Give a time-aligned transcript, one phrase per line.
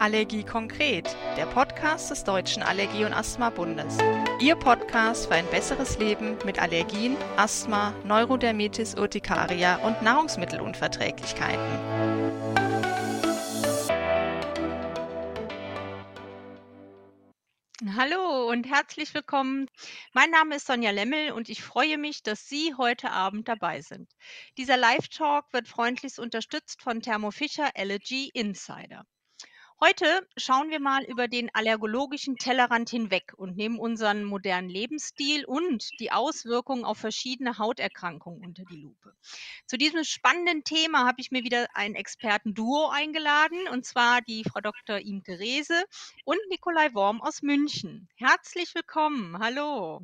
[0.00, 3.98] Allergie konkret, der Podcast des Deutschen Allergie- und Asthma-Bundes.
[4.40, 11.60] Ihr Podcast für ein besseres Leben mit Allergien, Asthma, Neurodermitis Urtikaria und Nahrungsmittelunverträglichkeiten.
[17.94, 19.68] Hallo und herzlich willkommen.
[20.14, 24.10] Mein Name ist Sonja Lemmel und ich freue mich, dass Sie heute Abend dabei sind.
[24.56, 29.04] Dieser Live-Talk wird freundlichst unterstützt von Thermo Fisher Allergy Insider.
[29.82, 35.88] Heute schauen wir mal über den allergologischen Tellerrand hinweg und nehmen unseren modernen Lebensstil und
[36.00, 39.14] die Auswirkungen auf verschiedene Hauterkrankungen unter die Lupe.
[39.66, 44.60] Zu diesem spannenden Thema habe ich mir wieder ein Expertenduo eingeladen, und zwar die Frau
[44.60, 44.98] Dr.
[44.98, 45.82] Imke Rehse
[46.24, 48.06] und Nikolai Worm aus München.
[48.16, 49.38] Herzlich willkommen.
[49.38, 50.02] Hallo.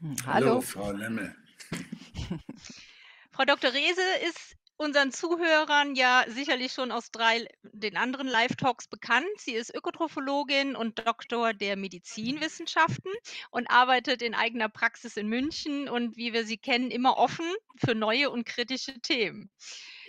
[0.00, 1.36] Hm, hallo, Hallo Frau Lemme.
[3.32, 3.70] Frau Dr.
[3.74, 9.28] Rehse ist unseren Zuhörern ja sicherlich schon aus drei den anderen Live-Talks bekannt.
[9.38, 13.12] Sie ist Ökotrophologin und Doktor der Medizinwissenschaften
[13.50, 17.94] und arbeitet in eigener Praxis in München und wie wir sie kennen, immer offen für
[17.94, 19.50] neue und kritische Themen.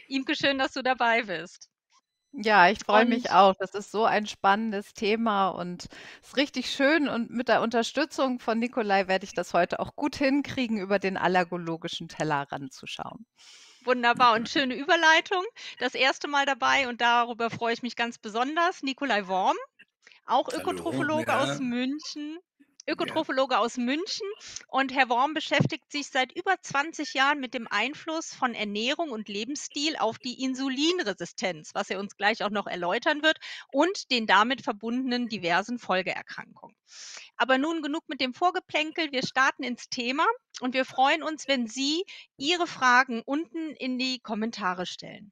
[0.07, 1.69] Imke, schön, dass du dabei bist.
[2.35, 3.53] Ja, ich freue mich auch.
[3.59, 5.85] Das ist so ein spannendes Thema und
[6.21, 7.07] es ist richtig schön.
[7.07, 11.15] Und mit der Unterstützung von Nikolai werde ich das heute auch gut hinkriegen, über den
[11.15, 13.27] allergologischen Teller ranzuschauen.
[13.85, 15.43] Wunderbar und schöne Überleitung.
[15.79, 18.83] Das erste Mal dabei und darüber freue ich mich ganz besonders.
[18.83, 19.57] Nikolai Worm,
[20.25, 21.43] auch Ökotrophologe ja.
[21.43, 22.39] aus München.
[22.87, 23.59] Ökotrophologe ja.
[23.59, 24.27] aus München.
[24.67, 29.29] Und Herr Worm beschäftigt sich seit über 20 Jahren mit dem Einfluss von Ernährung und
[29.29, 33.37] Lebensstil auf die Insulinresistenz, was er uns gleich auch noch erläutern wird,
[33.71, 36.75] und den damit verbundenen diversen Folgeerkrankungen.
[37.37, 39.11] Aber nun genug mit dem Vorgeplänkel.
[39.11, 40.25] Wir starten ins Thema
[40.61, 42.03] und wir freuen uns, wenn Sie
[42.37, 45.31] Ihre Fragen unten in die Kommentare stellen.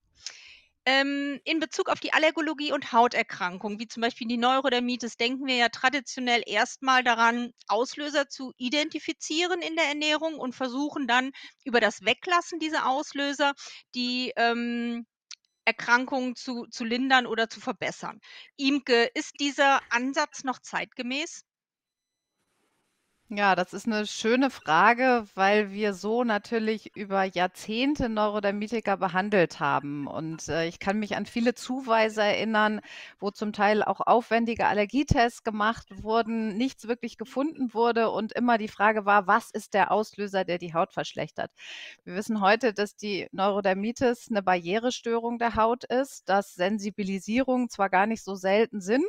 [0.85, 5.55] Ähm, in Bezug auf die Allergologie und Hauterkrankungen, wie zum Beispiel die Neurodermitis, denken wir
[5.55, 11.31] ja traditionell erstmal daran, Auslöser zu identifizieren in der Ernährung und versuchen dann
[11.65, 13.53] über das Weglassen dieser Auslöser
[13.93, 15.05] die ähm,
[15.65, 18.19] Erkrankungen zu, zu lindern oder zu verbessern.
[18.57, 21.43] Imke, ist dieser Ansatz noch zeitgemäß?
[23.33, 30.05] Ja, das ist eine schöne Frage, weil wir so natürlich über Jahrzehnte Neurodermitiker behandelt haben.
[30.05, 32.81] Und, äh, ich kann mich an viele Zuweise erinnern,
[33.19, 38.67] wo zum Teil auch aufwendige Allergietests gemacht wurden, nichts wirklich gefunden wurde und immer die
[38.67, 41.51] Frage war: „Was ist der Auslöser, der die Haut verschlechtert?“
[42.03, 48.07] Wir wissen heute, dass die Neurodermitis eine Barrierestörung der Haut ist, dass Sensibilisierungen zwar gar
[48.07, 49.05] nicht so selten sind,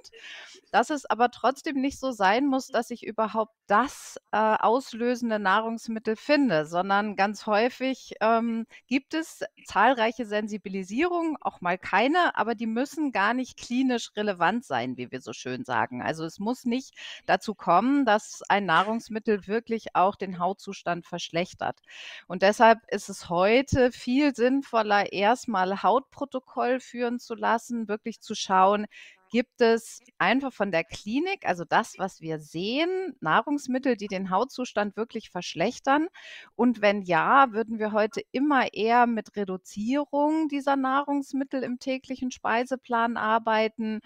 [0.70, 6.16] dass es aber trotzdem nicht so sein muss, dass ich überhaupt das äh, auslösende Nahrungsmittel
[6.16, 13.12] finde, sondern ganz häufig ähm, gibt es zahlreiche Sensibilisierungen, auch mal keine, aber die müssen
[13.12, 16.02] gar nicht klinisch relevant sein, wie wir so schön sagen.
[16.02, 16.94] Also es muss nicht
[17.26, 21.80] dazu kommen, dass ein Nahrungsmittel wirklich auch den Hautzustand verschlechtert.
[22.26, 28.86] Und deshalb ist es heute viel sinnvoller, erstmal Hautprotokoll führen zu lassen, wirklich zu schauen,
[29.32, 34.94] gibt es einfach von der Klinik, also das, was wir sehen, Nahrungsmittel, die den Hautzustand
[34.94, 36.08] wirklich verschlechtern?
[36.54, 43.16] Und wenn ja, würden wir heute immer eher mit Reduzierung dieser Nahrungsmittel im täglichen Speiseplan
[43.16, 44.00] arbeiten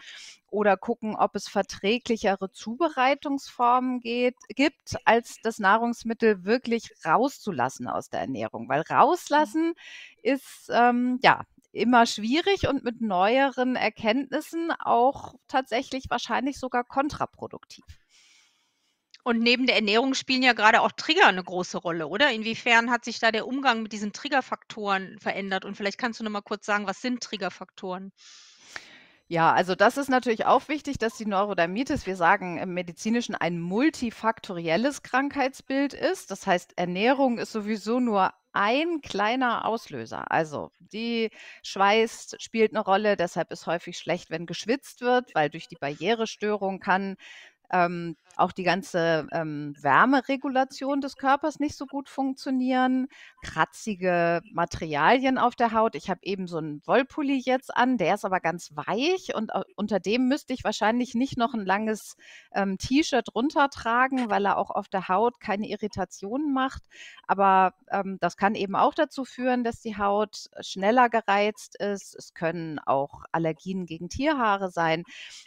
[0.49, 8.21] oder gucken, ob es verträglichere Zubereitungsformen geht, gibt, als das Nahrungsmittel wirklich rauszulassen aus der
[8.21, 8.69] Ernährung.
[8.69, 8.95] Weil mhm.
[8.95, 9.75] rauslassen
[10.23, 11.43] ist ähm, ja
[11.77, 17.85] immer schwierig und mit neueren Erkenntnissen auch tatsächlich wahrscheinlich sogar kontraproduktiv.
[19.25, 22.31] Und neben der Ernährung spielen ja gerade auch Trigger eine große Rolle, oder?
[22.31, 25.65] Inwiefern hat sich da der Umgang mit diesen Triggerfaktoren verändert?
[25.65, 28.13] Und vielleicht kannst du noch mal kurz sagen, was sind Triggerfaktoren?
[29.29, 33.59] Ja, also das ist natürlich auch wichtig, dass die Neurodermitis, wir sagen im Medizinischen, ein
[33.61, 36.31] multifaktorielles Krankheitsbild ist.
[36.31, 40.31] Das heißt, Ernährung ist sowieso nur ein kleiner Auslöser.
[40.31, 41.31] Also die
[41.65, 46.79] schweißt, spielt eine Rolle, deshalb ist häufig schlecht, wenn geschwitzt wird, weil durch die Barrierestörung
[46.79, 47.17] kann
[47.73, 53.09] ähm, auch die ganze ähm, Wärmeregulation des Körpers nicht so gut funktionieren,
[53.43, 55.95] kratzige Materialien auf der Haut.
[55.95, 59.63] Ich habe eben so einen Wollpulli jetzt an, der ist aber ganz weich und äh,
[59.77, 62.17] unter dem müsste ich wahrscheinlich nicht noch ein langes
[62.53, 66.83] ähm, T-Shirt runtertragen, weil er auch auf der Haut keine Irritationen macht.
[67.27, 72.15] Aber ähm, das kann eben auch dazu führen, dass die Haut schneller gereizt ist.
[72.15, 75.05] Es können auch Allergien gegen Tierhaare sein.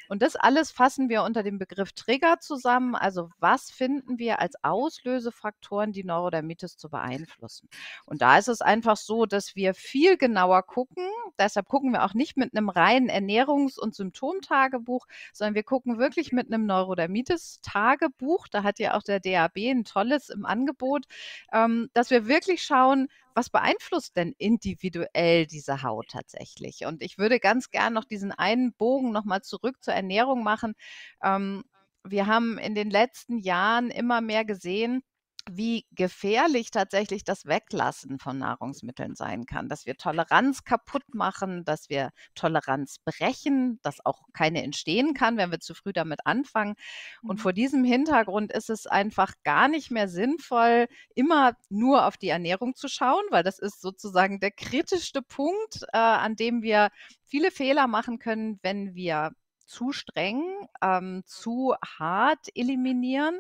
[0.07, 2.78] Und das alles fassen wir unter dem Begriff Trigger zusammen.
[2.95, 7.69] Also was finden wir als Auslösefaktoren, die Neurodermitis zu beeinflussen?
[8.05, 11.07] Und da ist es einfach so, dass wir viel genauer gucken.
[11.37, 16.31] Deshalb gucken wir auch nicht mit einem reinen Ernährungs- und Symptomtagebuch, sondern wir gucken wirklich
[16.31, 18.47] mit einem Neurodermitis-Tagebuch.
[18.49, 21.05] Da hat ja auch der DAB ein tolles im Angebot,
[21.51, 23.07] ähm, dass wir wirklich schauen,
[23.39, 26.85] was beeinflusst denn individuell diese Haut tatsächlich?
[26.85, 30.75] Und ich würde ganz gern noch diesen einen Bogen nochmal zurück zur Ernährung machen.
[31.23, 31.63] Ähm,
[32.03, 35.03] wir haben in den letzten Jahren immer mehr gesehen,
[35.51, 41.89] wie gefährlich tatsächlich das Weglassen von Nahrungsmitteln sein kann, dass wir Toleranz kaputt machen, dass
[41.89, 46.75] wir Toleranz brechen, dass auch keine entstehen kann, wenn wir zu früh damit anfangen.
[47.21, 47.41] Und mhm.
[47.41, 52.75] vor diesem Hintergrund ist es einfach gar nicht mehr sinnvoll, immer nur auf die Ernährung
[52.75, 56.89] zu schauen, weil das ist sozusagen der kritischste Punkt, äh, an dem wir
[57.23, 59.31] viele Fehler machen können, wenn wir
[59.69, 60.44] zu streng,
[60.81, 63.39] ähm, zu hart eliminieren.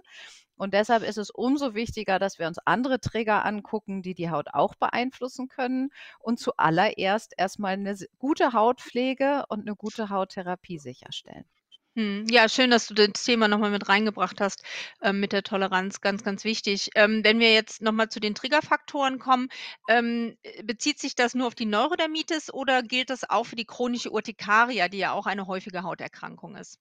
[0.55, 4.47] Und deshalb ist es umso wichtiger, dass wir uns andere Trigger angucken, die die Haut
[4.53, 5.89] auch beeinflussen können
[6.19, 11.45] und zuallererst erstmal eine gute Hautpflege und eine gute Hauttherapie sicherstellen.
[11.95, 14.63] Hm, ja, schön, dass du das Thema nochmal mit reingebracht hast,
[15.01, 16.89] ähm, mit der Toleranz, ganz, ganz wichtig.
[16.95, 19.49] Ähm, wenn wir jetzt nochmal zu den Triggerfaktoren kommen,
[19.87, 23.65] ähm, äh, bezieht sich das nur auf die Neurodermitis oder gilt das auch für die
[23.65, 26.79] chronische Urtikaria, die ja auch eine häufige Hauterkrankung ist?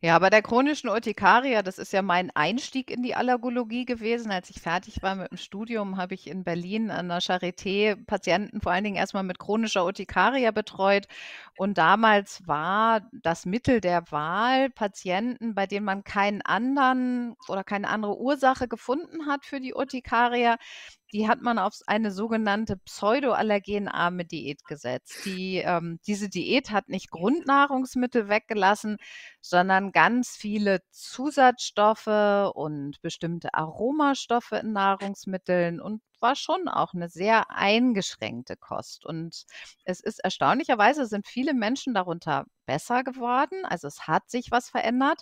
[0.00, 4.30] Ja, bei der chronischen Urtikaria, das ist ja mein Einstieg in die Allergologie gewesen.
[4.30, 8.60] Als ich fertig war mit dem Studium, habe ich in Berlin an der Charité Patienten
[8.60, 11.06] vor allen Dingen erstmal mit chronischer Urtikaria betreut.
[11.56, 17.88] Und damals war das Mittel der Wahl Patienten, bei denen man keinen anderen oder keine
[17.88, 20.56] andere Ursache gefunden hat für die Urtikaria,
[21.14, 25.24] die hat man auf eine sogenannte pseudoallergenarme Diät gesetzt.
[25.24, 28.96] Die, ähm, diese Diät hat nicht Grundnahrungsmittel weggelassen,
[29.40, 37.50] sondern ganz viele Zusatzstoffe und bestimmte Aromastoffe in Nahrungsmitteln und war schon auch eine sehr
[37.50, 39.04] eingeschränkte Kost.
[39.04, 39.44] Und
[39.84, 43.66] es ist erstaunlicherweise sind viele Menschen darunter besser geworden.
[43.66, 45.20] Also es hat sich was verändert.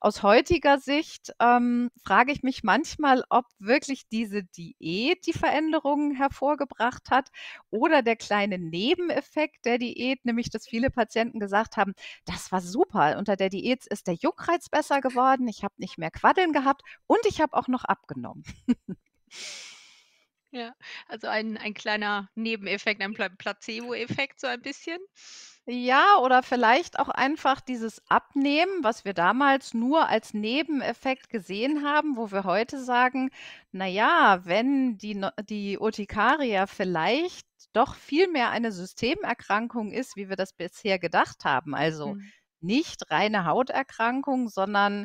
[0.00, 7.10] Aus heutiger Sicht ähm, frage ich mich manchmal, ob wirklich diese Diät die Veränderungen hervorgebracht
[7.10, 7.28] hat
[7.68, 11.92] oder der kleine Nebeneffekt der Diät, nämlich dass viele Patienten gesagt haben,
[12.24, 13.18] das war super.
[13.18, 17.20] Unter der Diät ist der Juckreiz besser geworden, ich habe nicht mehr Quaddeln gehabt und
[17.26, 18.44] ich habe auch noch abgenommen.
[20.58, 20.74] Ja,
[21.06, 24.98] also ein ein kleiner Nebeneffekt, ein Pla Placebo-Effekt so ein bisschen?
[25.70, 32.16] Ja, oder vielleicht auch einfach dieses Abnehmen, was wir damals nur als Nebeneffekt gesehen haben,
[32.16, 33.30] wo wir heute sagen:
[33.70, 40.36] „Na ja, wenn die die Urtikaria vielleicht doch viel mehr eine Systemerkrankung ist, wie wir
[40.36, 42.30] das bisher gedacht haben, also Mhm.
[42.60, 45.04] nicht reine Hauterkrankung, sondern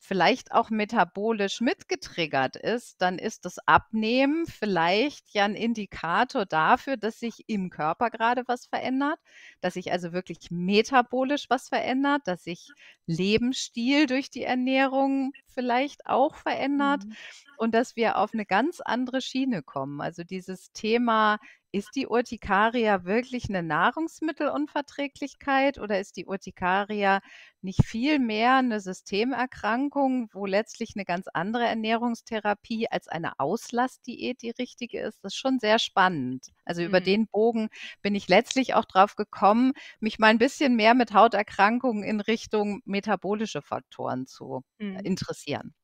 [0.00, 7.18] vielleicht auch metabolisch mitgetriggert ist, dann ist das Abnehmen vielleicht ja ein Indikator dafür, dass
[7.20, 9.18] sich im Körper gerade was verändert,
[9.60, 12.74] dass sich also wirklich metabolisch was verändert, dass sich
[13.06, 17.16] Lebensstil durch die Ernährung vielleicht auch verändert Mhm.
[17.56, 20.00] und dass wir auf eine ganz andere Schiene kommen.
[20.00, 21.38] Also, dieses Thema
[21.76, 27.20] ist die Urtikaria wirklich eine Nahrungsmittelunverträglichkeit oder ist die Urtikaria
[27.60, 34.50] nicht viel mehr eine Systemerkrankung, wo letztlich eine ganz andere Ernährungstherapie als eine Auslassdiät die
[34.52, 35.22] richtige ist?
[35.22, 36.46] Das ist schon sehr spannend.
[36.64, 37.02] Also, über Mhm.
[37.02, 37.68] den Bogen
[38.02, 42.80] bin ich letztlich auch drauf gekommen, mich mal ein bisschen mehr mit Hauterkrankungen in Richtung
[42.86, 45.00] metabolische Faktoren zu Mhm.
[45.04, 45.74] interessieren.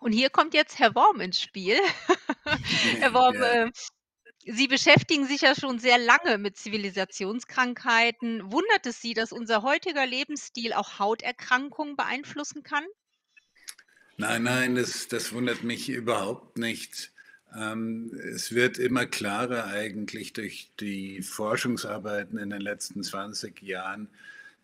[0.00, 1.76] Und hier kommt jetzt Herr Worm ins Spiel.
[3.00, 3.42] Herr Worm, Ja.
[3.42, 3.70] äh
[4.48, 8.52] Sie beschäftigen sich ja schon sehr lange mit Zivilisationskrankheiten.
[8.52, 12.84] Wundert es Sie, dass unser heutiger Lebensstil auch Hauterkrankungen beeinflussen kann?
[14.16, 17.12] Nein, nein, das, das wundert mich überhaupt nicht.
[17.56, 24.08] Ähm, es wird immer klarer eigentlich durch die Forschungsarbeiten in den letzten 20 Jahren,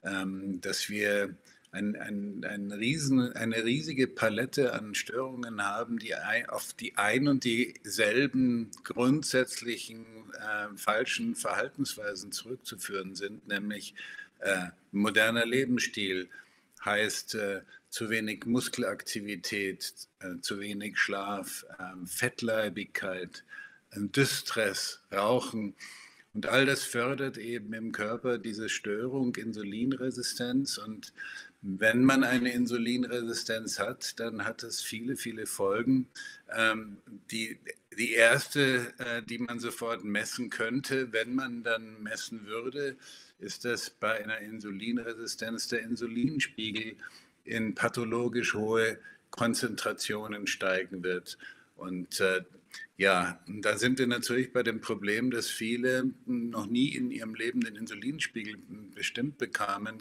[0.05, 1.35] ähm, dass wir
[1.73, 6.15] ein, ein, ein riesen, eine riesige Palette an Störungen haben, die
[6.49, 13.95] auf die ein und dieselben grundsätzlichen äh, falschen Verhaltensweisen zurückzuführen sind, nämlich
[14.41, 16.29] äh, moderner Lebensstil
[16.85, 23.45] heißt äh, zu wenig Muskelaktivität, äh, zu wenig Schlaf, ähm, Fettleibigkeit,
[23.95, 25.75] Distress, Rauchen.
[26.33, 30.79] Und all das fördert eben im Körper diese Störung, Insulinresistenz.
[30.79, 31.13] Und
[31.63, 36.09] wenn man eine Insulinresistenz hat, dann hat es viele, viele Folgen.
[36.53, 36.97] Ähm,
[37.31, 37.57] die,
[37.97, 42.97] die erste, äh, die man sofort messen könnte, wenn man dann messen würde,
[43.39, 46.97] ist das bei einer Insulinresistenz der Insulinspiegel,
[47.45, 48.99] in pathologisch hohe
[49.31, 51.39] Konzentrationen steigen wird.
[51.77, 52.43] Und äh,
[52.97, 57.61] ja, da sind wir natürlich bei dem Problem, dass viele noch nie in ihrem Leben
[57.61, 58.59] den Insulinspiegel
[58.95, 59.99] bestimmt bekamen,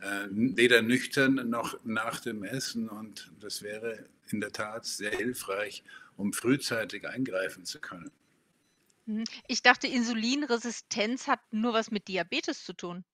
[0.00, 2.88] äh, weder nüchtern noch nach dem Essen.
[2.88, 5.84] Und das wäre in der Tat sehr hilfreich,
[6.16, 8.10] um frühzeitig eingreifen zu können.
[9.06, 9.24] Mhm.
[9.48, 13.04] Ich dachte, Insulinresistenz hat nur was mit Diabetes zu tun.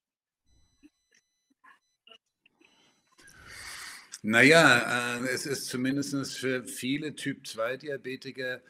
[4.22, 8.60] Naja, äh, es ist zumindest für viele Typ-2-Diabetiker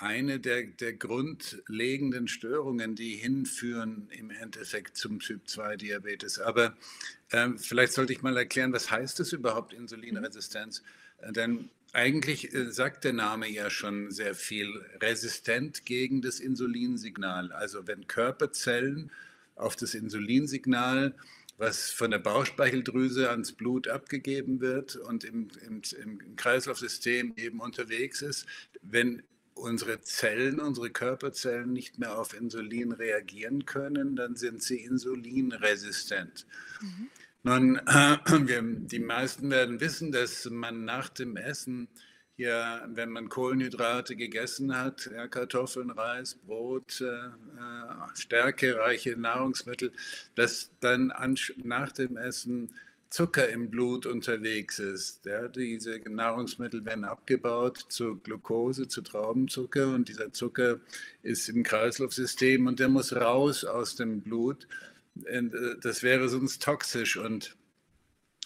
[0.00, 6.38] eine der, der grundlegenden Störungen, die hinführen im Endeffekt zum Typ-2-Diabetes.
[6.38, 6.74] Aber
[7.30, 10.82] äh, vielleicht sollte ich mal erklären, was heißt es überhaupt Insulinresistenz?
[11.18, 14.68] Äh, denn eigentlich äh, sagt der Name ja schon sehr viel.
[15.00, 17.52] Resistent gegen das Insulinsignal.
[17.52, 19.10] Also wenn Körperzellen
[19.54, 21.14] auf das Insulinsignal
[21.60, 28.22] was von der Bauchspeicheldrüse ans Blut abgegeben wird und im, im, im Kreislaufsystem eben unterwegs
[28.22, 28.46] ist,
[28.80, 29.22] wenn
[29.60, 36.46] unsere Zellen, unsere Körperzellen nicht mehr auf Insulin reagieren können, dann sind sie insulinresistent.
[36.80, 37.10] Mhm.
[37.42, 41.88] Nun, äh, wir, die meisten werden wissen, dass man nach dem Essen
[42.40, 47.30] ja, wenn man Kohlenhydrate gegessen hat, ja, Kartoffeln, Reis, Brot, äh, äh
[48.14, 49.92] stärkereiche Nahrungsmittel,
[50.36, 52.70] dass dann an, nach dem Essen
[53.10, 55.26] Zucker im Blut unterwegs ist.
[55.26, 60.80] Ja, diese Nahrungsmittel werden abgebaut zu Glucose, zu Traubenzucker und dieser Zucker
[61.22, 64.68] ist im Kreislaufsystem und der muss raus aus dem Blut.
[65.24, 65.42] Äh,
[65.82, 67.56] das wäre sonst toxisch und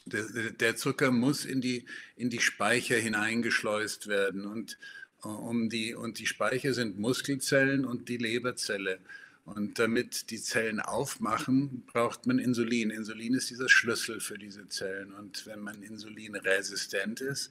[0.07, 4.47] der, Zucker muss in die, in die Speicher hineingeschleust werden.
[4.47, 4.79] Und,
[5.25, 8.99] äh, um die, und die Speicher sind Muskelzellen und die Leberzelle.
[9.45, 12.91] Und damit die Zellen aufmachen, braucht man Insulin.
[12.91, 15.13] Insulin ist dieser Schlüssel für diese Zellen.
[15.13, 17.51] Und wenn man insulinresistent ist,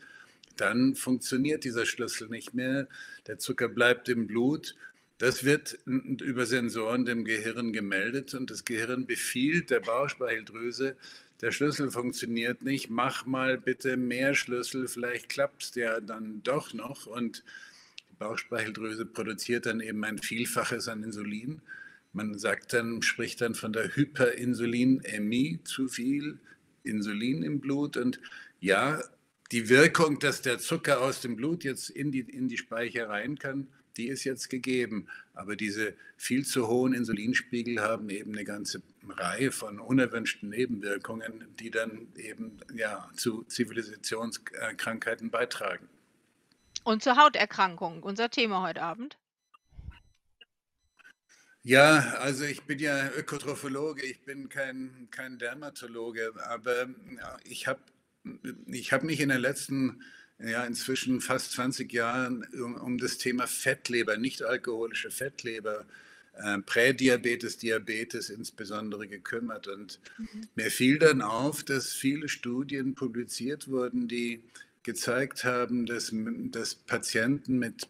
[0.58, 2.88] dann funktioniert dieser Schlüssel nicht mehr.
[3.28, 4.76] Der Zucker bleibt im Blut.
[5.20, 10.98] Das wird über Sensoren dem Gehirn gemeldet und das Gehirn befiehlt der Bauchspeicheldrüse,
[11.44, 16.74] der Schlüssel funktioniert nicht, mach mal bitte mehr Schlüssel, vielleicht klappt es ja dann doch
[16.74, 17.06] noch.
[17.06, 17.44] Und
[18.24, 21.62] Bauchspeicheldrüse produziert dann eben ein Vielfaches an Insulin.
[22.14, 26.40] Man sagt dann, spricht dann von der Hyperinsulinämie, zu viel
[26.84, 27.98] Insulin im Blut.
[27.98, 28.22] Und
[28.62, 29.04] ja,
[29.52, 33.38] die Wirkung, dass der Zucker aus dem Blut jetzt in die, in die Speicher rein
[33.38, 35.08] kann, die ist jetzt gegeben.
[35.34, 41.72] Aber diese viel zu hohen Insulinspiegel haben eben eine ganze Reihe von unerwünschten Nebenwirkungen, die
[41.72, 45.90] dann eben ja, zu Zivilisationskrankheiten beitragen.
[46.84, 49.18] Und zur Hauterkrankung, unser Thema heute Abend.
[51.64, 56.88] Ja, also ich bin ja Ökotrophologe, ich bin kein, kein Dermatologe, aber
[57.46, 57.80] ich habe
[58.68, 60.02] ich hab mich in den letzten
[60.40, 65.86] ja, inzwischen fast 20 Jahren um, um das Thema Fettleber, nicht alkoholische Fettleber,
[66.34, 69.68] äh, Prädiabetes, Diabetes insbesondere gekümmert.
[69.68, 70.48] Und mhm.
[70.56, 74.44] mir fiel dann auf, dass viele Studien publiziert wurden, die
[74.84, 77.90] gezeigt haben, dass, dass Patienten mit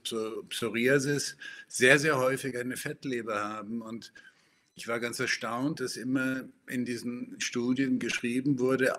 [0.50, 3.81] Psoriasis sehr, sehr häufig eine Fettleber haben.
[3.81, 4.13] Und
[4.75, 8.95] ich war ganz erstaunt, dass immer in diesen Studien geschrieben wurde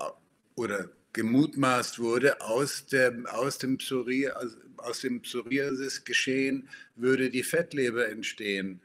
[0.56, 8.80] oder gemutmaßt wurde, aus, der, aus dem, Psoriasis, aus dem Psoriasis-Geschehen würde die Fettleber entstehen.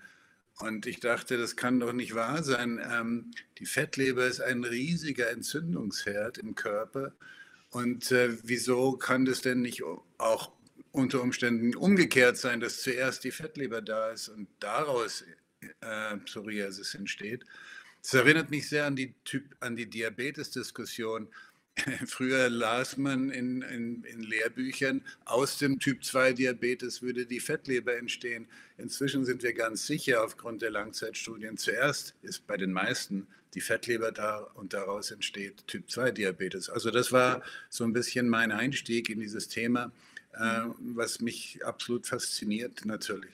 [0.59, 2.79] Und ich dachte, das kann doch nicht wahr sein.
[2.91, 7.13] Ähm, die Fettleber ist ein riesiger Entzündungsherd im Körper.
[7.71, 9.83] Und äh, wieso kann das denn nicht
[10.17, 10.51] auch
[10.91, 15.23] unter Umständen umgekehrt sein, dass zuerst die Fettleber da ist und daraus
[15.81, 17.45] äh, Psoriasis entsteht?
[18.01, 21.27] Das erinnert mich sehr an die, die Diabetes-Diskussion.
[22.07, 28.47] Früher las man in, in, in, Lehrbüchern, aus dem Typ-2-Diabetes würde die Fettleber entstehen.
[28.77, 34.11] Inzwischen sind wir ganz sicher aufgrund der Langzeitstudien, zuerst ist bei den meisten die Fettleber
[34.11, 36.69] da und daraus entsteht Typ-2-Diabetes.
[36.69, 39.91] Also das war so ein bisschen mein Einstieg in dieses Thema,
[40.33, 43.31] äh, was mich absolut fasziniert natürlich.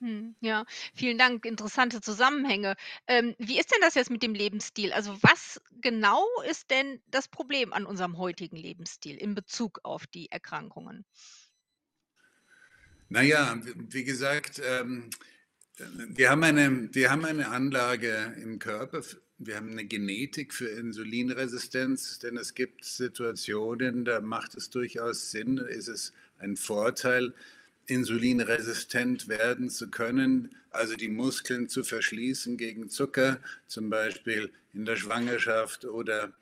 [0.00, 1.46] Hm, ja, vielen Dank.
[1.46, 2.76] Interessante Zusammenhänge.
[3.06, 4.92] Ähm, wie ist denn das jetzt mit dem Lebensstil?
[4.92, 10.30] Also was genau ist denn das Problem an unserem heutigen Lebensstil in Bezug auf die
[10.30, 11.06] Erkrankungen?
[13.08, 15.10] Naja, wie gesagt, ähm,
[15.78, 19.02] wir, haben eine, wir haben eine Anlage im Körper,
[19.38, 25.58] wir haben eine Genetik für Insulinresistenz, denn es gibt Situationen, da macht es durchaus Sinn,
[25.58, 27.34] ist es ein Vorteil,
[27.86, 33.38] insulinresistent werden zu können, also die Muskeln zu verschließen gegen Zucker,
[33.68, 36.32] zum Beispiel in der Schwangerschaft oder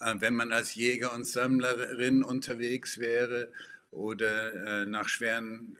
[0.00, 3.48] äh, wenn man als Jäger und Sammlerin unterwegs wäre
[3.90, 5.76] oder äh, nach schweren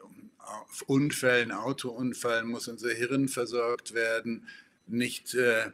[0.87, 4.49] Unfällen, Autounfällen muss unser Hirn versorgt werden,
[4.89, 5.71] nicht, äh,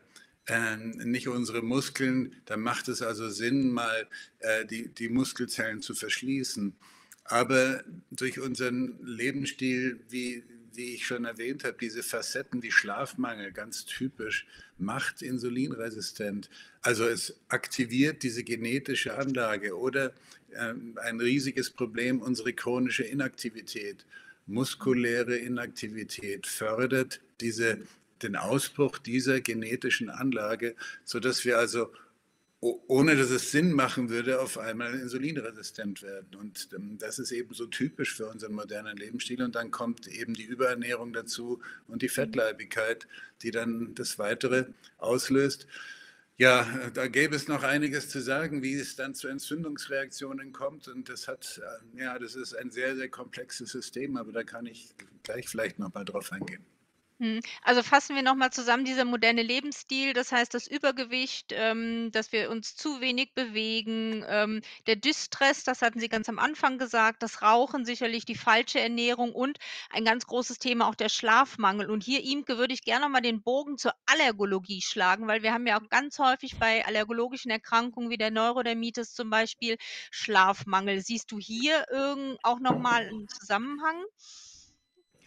[0.49, 2.35] äh, nicht unsere Muskeln.
[2.47, 4.09] Dann macht es also Sinn, mal
[4.41, 6.75] äh, die, die Muskelzellen zu verschließen.
[7.25, 13.85] Aber durch unseren Lebensstil, wie, wie ich schon erwähnt habe, diese Facetten wie Schlafmangel, ganz
[13.85, 14.47] typisch,
[14.79, 16.49] macht insulinresistent.
[16.81, 20.15] Also es aktiviert diese genetische Anlage oder
[20.53, 24.07] äh, ein riesiges Problem, unsere chronische Inaktivität.
[24.47, 27.81] Muskuläre Inaktivität fördert diese,
[28.23, 31.91] den Ausbruch dieser genetischen Anlage, sodass wir also
[32.61, 36.35] ohne dass es Sinn machen würde, auf einmal insulinresistent werden.
[36.35, 39.43] Und ähm, das ist eben so typisch für unseren modernen Lebensstil.
[39.43, 43.07] Und dann kommt eben die Überernährung dazu und die Fettleibigkeit,
[43.43, 44.67] die dann das Weitere
[44.99, 45.69] auslöst.
[46.37, 50.89] Ja, da gäbe es noch einiges zu sagen, wie es dann zu Entzündungsreaktionen kommt.
[50.89, 51.61] Und das hat,
[51.95, 55.79] äh, ja, das ist ein sehr, sehr komplexes System, aber da kann ich gleich vielleicht
[55.79, 56.65] noch mal drauf eingehen.
[57.21, 57.41] Mhm.
[57.63, 62.49] Also fassen wir nochmal zusammen, dieser moderne Lebensstil, das heißt das Übergewicht, ähm, dass wir
[62.49, 67.43] uns zu wenig bewegen, ähm, der Distress, das hatten Sie ganz am Anfang gesagt, das
[67.43, 69.59] Rauchen sicherlich, die falsche Ernährung und
[69.91, 71.91] ein ganz großes Thema auch der Schlafmangel.
[71.91, 75.67] Und hier, Imke, würde ich gerne mal den Bogen zur Allergologie schlagen, weil wir haben
[75.67, 79.77] ja auch ganz häufig bei allergologischen Erkrankungen wie der Neurodermitis zum Beispiel
[80.13, 81.01] Schlafmangel.
[81.01, 84.05] Siehst du hier irgend auch nochmal einen Zusammenhang?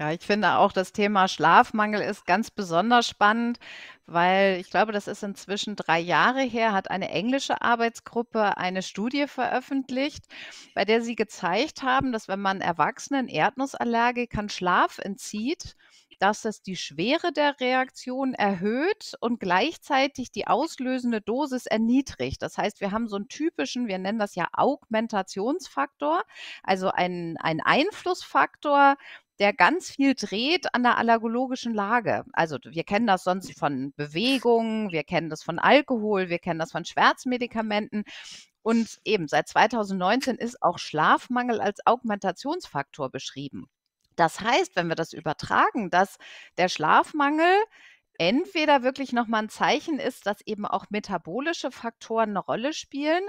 [0.02, 3.60] Ja, ich finde auch das Thema Schlafmangel ist ganz besonders spannend,
[4.08, 9.28] weil ich glaube, das ist inzwischen drei Jahre her, hat eine englische Arbeitsgruppe eine Studie
[9.28, 10.26] veröffentlicht,
[10.74, 15.76] bei der sie gezeigt haben, dass wenn man erwachsenen Erdnussallergikern Schlaf entzieht,
[16.18, 22.42] dass es die Schwere der Reaktion erhöht und gleichzeitig die auslösende Dosis erniedrigt.
[22.42, 26.24] Das heißt, wir haben so einen typischen, wir nennen das ja Augmentationsfaktor,
[26.64, 28.98] also einen, einen Einflussfaktor,
[29.42, 32.26] der ganz viel dreht an der allergologischen Lage.
[32.32, 36.72] Also wir kennen das sonst von Bewegung, wir kennen das von Alkohol, wir kennen das
[36.72, 38.04] von Schmerzmedikamenten.
[38.62, 43.68] Und eben seit 2019 ist auch Schlafmangel als Augmentationsfaktor beschrieben.
[44.16, 46.18] Das heißt, wenn wir das übertragen, dass
[46.60, 47.52] der Schlafmangel
[48.20, 53.24] entweder wirklich nochmal ein Zeichen ist, dass eben auch metabolische Faktoren eine Rolle spielen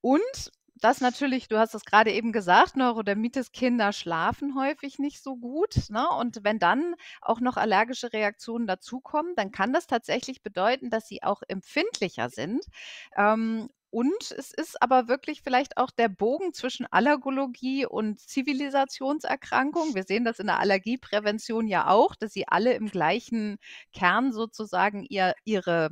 [0.00, 5.90] und das natürlich, du hast es gerade eben gesagt, Neurodermitis-Kinder schlafen häufig nicht so gut.
[5.90, 6.08] Ne?
[6.18, 11.22] Und wenn dann auch noch allergische Reaktionen dazukommen, dann kann das tatsächlich bedeuten, dass sie
[11.22, 12.64] auch empfindlicher sind.
[13.16, 19.94] Ähm, und es ist aber wirklich vielleicht auch der Bogen zwischen Allergologie und Zivilisationserkrankung.
[19.94, 23.58] Wir sehen das in der Allergieprävention ja auch, dass sie alle im gleichen
[23.92, 25.90] Kern sozusagen ihr, ihre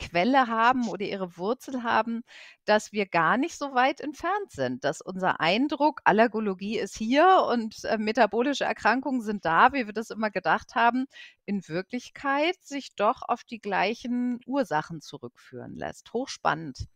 [0.00, 2.22] Quelle haben oder ihre Wurzel haben,
[2.64, 7.84] dass wir gar nicht so weit entfernt sind, dass unser Eindruck, Allergologie ist hier und
[7.84, 11.06] äh, metabolische Erkrankungen sind da, wie wir das immer gedacht haben,
[11.46, 16.12] in Wirklichkeit sich doch auf die gleichen Ursachen zurückführen lässt.
[16.12, 16.86] Hochspannend.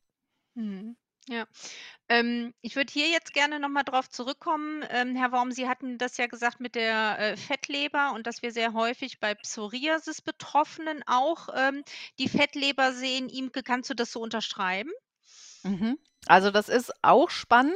[0.55, 0.97] Mhm.
[1.29, 1.47] Ja.
[2.09, 4.85] Ähm, ich würde hier jetzt gerne noch mal drauf zurückkommen.
[4.91, 8.53] Ähm, Herr Worm, Sie hatten das ja gesagt mit der, äh, Fettleber und dass wir
[8.53, 11.83] sehr häufig bei Psoriasis-Betroffenen auch, ähm,
[12.19, 13.29] die Fettleber sehen.
[13.31, 14.91] Imke, kannst du das so unterschreiben?
[15.65, 15.99] Mhm.
[16.27, 17.75] Also, das ist auch spannend.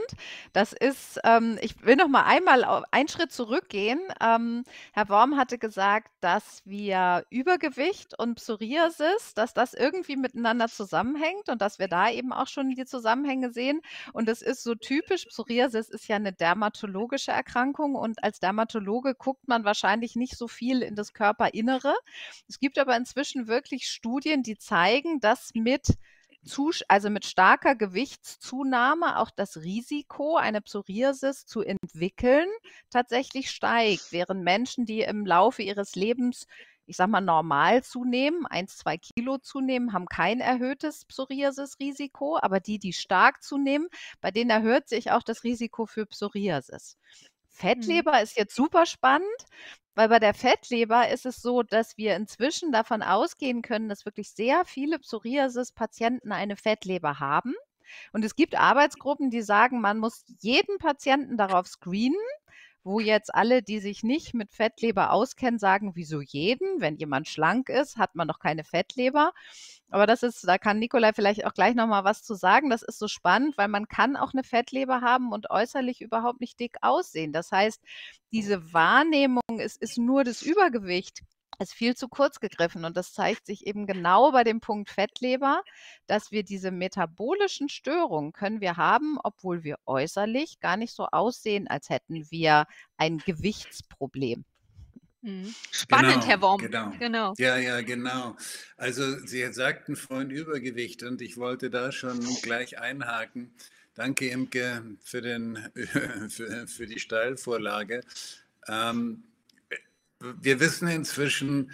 [0.54, 4.00] Das ist ähm, ich will noch mal einmal au einen Schritt zurückgehen.
[4.22, 11.50] Ähm, Herr Worm hatte gesagt, dass wir Übergewicht und Psoriasis dass das irgendwie miteinander zusammenhängt
[11.50, 13.82] und dass wir da eben auch schon die Zusammenhänge sehen.
[14.14, 19.46] Und es ist so typisch, Psoriasis ist ja eine dermatologische Erkrankung und als Dermatologe guckt
[19.46, 21.94] man wahrscheinlich nicht so viel in das Körperinnere.
[22.48, 25.98] Es gibt aber inzwischen wirklich Studien, die zeigen, dass mit
[26.88, 32.48] also mit starker Gewichtszunahme auch das Risiko, eine Psoriasis zu entwickeln,
[32.90, 36.46] tatsächlich steigt, während Menschen, die im Laufe ihres Lebens
[36.88, 42.78] ich sage mal, normal zunehmen, 1, 2 Kilo zunehmen, haben kein erhöhtes Psoriasis-Risiko, aber die,
[42.78, 43.88] die stark zunehmen,
[44.22, 46.96] bei denen erhöht sich auch das Risiko für Psoriasis.
[47.62, 48.02] Mhm.
[48.02, 49.26] Fettleber ist jetzt super spannend,
[49.94, 54.30] weil bei der Fettleber ist es so, dass wir inzwischen davon ausgehen können, dass wirklich
[54.30, 57.54] sehr viele Psoriasis-Patienten eine Fettleber haben.
[58.12, 62.16] Und es gibt Arbeitsgruppen, die sagen, man muss jeden Patienten darauf screenen,
[62.84, 66.80] wo jetzt alle, die sich nicht mit Fettleber auskennen, sagen, wieso jeden?
[66.80, 69.32] Wenn jemand schlank ist, hat man doch keine Fettleber.
[69.90, 72.70] Aber das ist, da kann Nikolai vielleicht auch gleich nochmal was zu sagen.
[72.70, 76.60] Das ist so spannend, weil man kann auch eine Fettleber haben und äußerlich überhaupt nicht
[76.60, 77.32] dick aussehen.
[77.32, 77.82] Das heißt,
[78.32, 81.22] diese Wahrnehmung ist, ist nur das Übergewicht
[81.58, 82.84] ist viel zu kurz gegriffen.
[82.84, 85.62] Und das zeigt sich eben genau bei dem Punkt Fettleber,
[86.06, 91.68] dass wir diese metabolischen Störungen können wir haben, obwohl wir äußerlich gar nicht so aussehen,
[91.68, 92.66] als hätten wir
[92.96, 94.44] ein Gewichtsproblem.
[95.22, 95.52] Mhm.
[95.72, 96.60] Spannend, Genau, Herr Worm.
[96.60, 96.92] genau.
[96.98, 97.34] Genau.
[97.38, 98.36] Ja, ja, genau.
[98.76, 103.52] Also Sie sagten vorhin Übergewicht und ich wollte da schon gleich einhaken.
[103.94, 105.58] Danke, Imke, für, den,
[106.28, 108.02] für, für die Steilvorlage.
[108.68, 109.24] Ähm,
[110.20, 111.70] wir wissen inzwischen,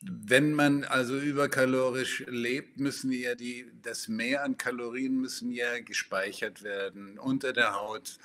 [0.00, 6.62] wenn man also überkalorisch lebt, müssen ja die, das Mehr an Kalorien müssen ja gespeichert
[6.62, 8.18] werden unter der Haut.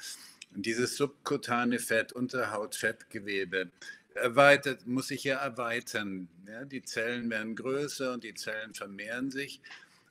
[0.54, 3.72] Und dieses subkutane Fett, Unterhautfettgewebe,
[4.14, 6.28] erweitert, muss sich ja erweitern.
[6.48, 9.60] Ja, die Zellen werden größer und die Zellen vermehren sich.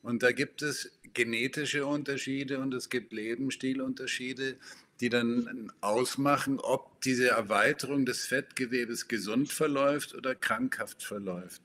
[0.02, 4.56] Und da gibt es genetische Unterschiede und es gibt Lebensstilunterschiede,
[5.00, 11.62] die dann ausmachen, ob diese Erweiterung des Fettgewebes gesund verläuft oder krankhaft verläuft.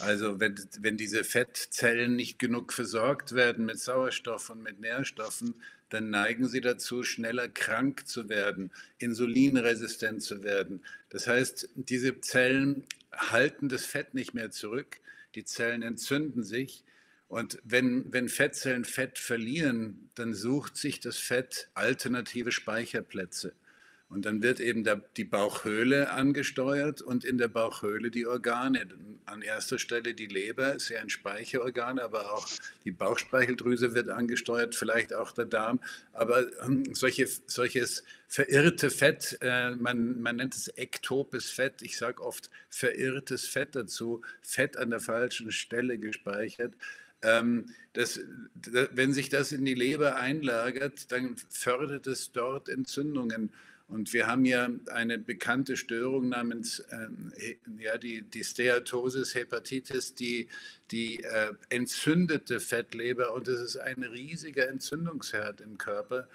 [0.00, 5.54] Also wenn, wenn diese Fettzellen nicht genug versorgt werden mit Sauerstoff und mit Nährstoffen,
[5.90, 10.82] dann neigen sie dazu, schneller krank zu werden, insulinresistent zu werden.
[11.08, 15.00] Das heißt, diese Zellen halten das Fett nicht mehr zurück,
[15.34, 16.84] die Zellen entzünden sich.
[17.28, 23.52] Und wenn, wenn Fettzellen Fett verlieren, dann sucht sich das Fett alternative Speicherplätze.
[24.10, 28.86] Und dann wird eben der, die Bauchhöhle angesteuert und in der Bauchhöhle die Organe.
[29.26, 32.48] An erster Stelle die Leber ist ja ein Speicherorgan, aber auch
[32.86, 35.80] die Bauchspeicheldrüse wird angesteuert, vielleicht auch der Darm.
[36.14, 42.22] Aber ähm, solche, solches verirrte Fett, äh, man, man nennt es ektopes Fett, ich sage
[42.22, 46.72] oft verirrtes Fett dazu, Fett an der falschen Stelle gespeichert.
[47.22, 48.20] Ähm, das,
[48.54, 53.50] wenn sich das in die Leber einlagert, dann fördert es dort Entzündungen.
[53.88, 57.32] Und wir haben ja eine bekannte Störung namens ähm,
[57.78, 60.48] ja, die, die Steatosis Hepatitis, die,
[60.90, 63.32] die äh, entzündete Fettleber.
[63.34, 66.28] Und das ist ein riesiger Entzündungsherd im Körper.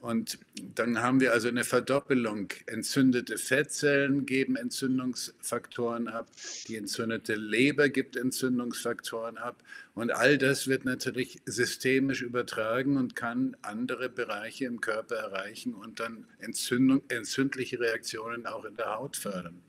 [0.00, 0.38] Und
[0.74, 2.48] dann haben wir also eine Verdoppelung.
[2.66, 6.28] Entzündete Fettzellen geben Entzündungsfaktoren ab,
[6.68, 9.62] die entzündete Leber gibt Entzündungsfaktoren ab.
[9.94, 16.00] Und all das wird natürlich systemisch übertragen und kann andere Bereiche im Körper erreichen und
[16.00, 19.60] dann Entzündung, entzündliche Reaktionen auch in der Haut fördern.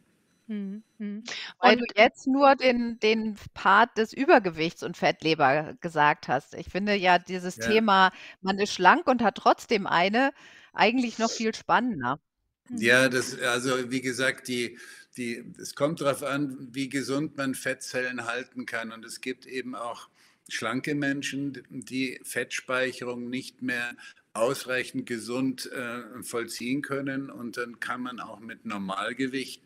[0.51, 1.23] Mhm, mhm.
[1.59, 6.55] Weil Und du jetzt nur den, den Part des Übergewichts und Fettleber gesagt hast.
[6.55, 7.67] Ich finde ja dieses Ja.
[7.67, 8.11] Thema,
[8.41, 10.33] man ist schlank und hat trotzdem eine,
[10.73, 12.19] eigentlich noch viel spannender.
[12.67, 12.77] Mhm.
[12.79, 14.77] Ja, das, also wie gesagt, die,
[15.15, 18.91] die, es kommt darauf an, wie gesund man Fettzellen halten kann.
[18.91, 20.09] Und es gibt eben auch
[20.49, 23.95] schlanke Menschen, die Fettspeicherung nicht mehr
[24.33, 27.29] ausreichend gesund äh, vollziehen können.
[27.29, 29.63] Und dann kann man auch mit Normalgewicht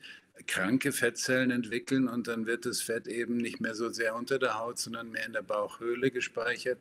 [0.48, 4.60] kranke Fettzellen entwickeln und dann wird das Fett eben nicht mehr so sehr unter der
[4.60, 6.80] Haut, sondern mehr in der Bauchhöhle gespeichert.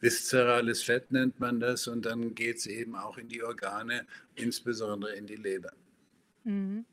[0.00, 5.14] Viszerales Fett nennt man das und dann geht es eben auch in die Organe, insbesondere
[5.14, 5.72] in die Leber.
[6.44, 6.84] Mhm.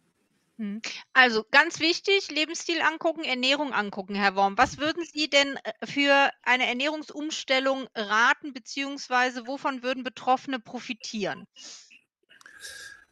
[0.60, 0.82] Mhm.
[1.14, 4.58] Also ganz wichtig, Lebensstil angucken, Ernährung angucken, Herr Worm.
[4.58, 11.48] Was würden Sie denn äh, für eine Ernährungsumstellung raten, beziehungsweise wovon würden Betroffene profitieren?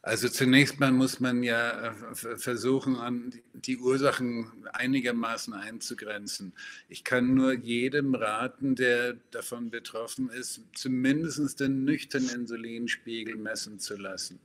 [0.08, 6.54] Also zunächst mal muss man ja äh, versuchen, die Ursachen einigermaßen einzugrenzen.
[6.88, 13.96] Ich kann nur jedem raten, der davon betroffen ist, zumindest den nüchternen Insulinspiegel messen zu
[13.96, 14.40] lassen.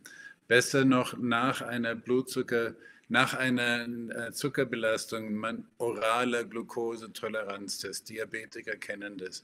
[0.49, 2.76] Besser noch nach einer Blutzucker,
[3.08, 9.43] nach einer äh, Zuckerbelastung, man oraler Glukosetoleranztest, Diabetiker kennen das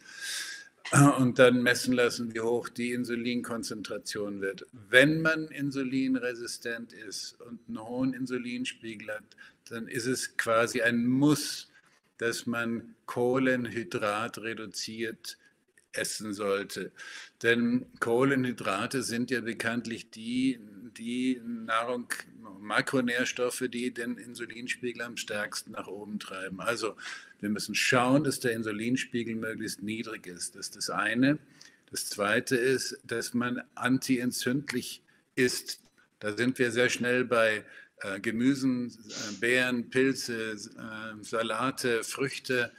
[1.18, 4.66] und dann messen lassen, wie hoch die Insulinkonzentration wird.
[4.72, 9.36] Wenn man insulinresistent ist und einen hohen Insulinspiegel hat,
[9.70, 11.70] dann ist es quasi ein Muss,
[12.18, 15.38] dass man Kohlenhydrat reduziert
[15.92, 16.92] essen sollte.
[17.44, 20.60] Denn Kohlenhydrate sind ja bekanntlich die,
[20.98, 22.08] die Nahrung,
[22.60, 26.60] Makronährstoffe, die den Insulinspiegel am stärksten nach oben treiben.
[26.60, 26.96] Also
[27.42, 30.56] wir müssen schauen, dass der Insulinspiegel möglichst niedrig ist.
[30.56, 31.40] Das ist das eine.
[31.92, 35.02] Das zweite ist, dass man antientzündlich
[35.36, 35.82] ist.
[36.20, 37.64] Da sind wir sehr schnell bei
[38.02, 42.72] äh, Gemüsen, äh, Beeren, Pilze, äh, Salate, Früchte,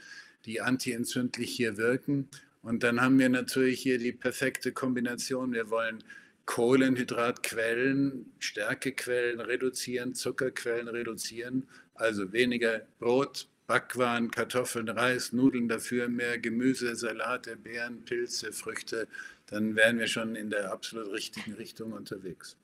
[0.45, 2.29] die antientzündlich hier wirken.
[2.61, 5.51] Und dann haben wir natürlich hier die perfekte Kombination.
[5.53, 6.03] Wir wollen
[6.45, 16.93] Kohlenhydratquellen, Stärkequellen reduzieren, Zuckerquellen reduzieren, also weniger Brot, Backwaren, Kartoffeln, Reis, Nudeln, dafür mehr Gemüse,
[16.93, 19.07] Salate, Beeren, Pilze, Früchte,
[19.45, 22.57] dann wären wir schon in der absolut richtigen Richtung unterwegs.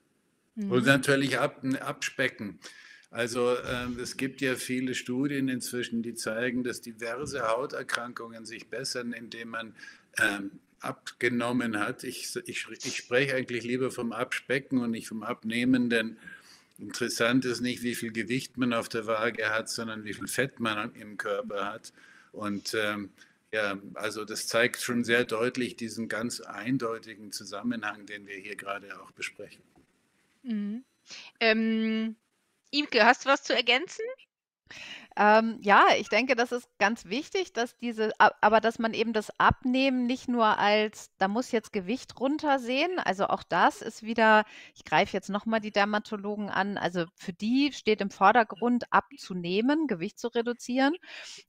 [0.56, 0.70] Mhm.
[0.70, 2.60] Und natürlich ab, abspecken.
[3.10, 9.14] Also ähm, es gibt ja viele Studien inzwischen, die zeigen, dass diverse Hauterkrankungen sich bessern,
[9.14, 9.76] indem man
[10.20, 12.04] ähm, abgenommen hat.
[12.04, 16.18] Ich, ich, ich spreche eigentlich lieber vom Abspecken und nicht vom Abnehmen, denn
[16.80, 20.60] interessant ist nicht, wie viel Gewicht man auf der Waage hat, sondern wie viel Fett
[20.60, 21.94] man im Körper hat.
[22.32, 23.12] Und ähm,
[23.52, 29.02] ja, also das zeigt schon sehr deutlich diesen ganz eindeutigen Zusammenhang, den wir hier gerade
[29.02, 29.64] auch besprechen.
[30.44, 30.84] Mhm.
[31.40, 32.16] Ähm,
[32.72, 34.04] Imke, hast du was zu ergänzen?
[35.20, 39.32] Ähm, ja, ich denke, das ist ganz wichtig, dass diese, aber dass man eben das
[39.40, 43.00] Abnehmen nicht nur als, da muss jetzt Gewicht runter sehen.
[43.00, 44.44] Also auch das ist wieder,
[44.76, 46.78] ich greife jetzt nochmal die Dermatologen an.
[46.78, 50.94] Also für die steht im Vordergrund abzunehmen, Gewicht zu reduzieren.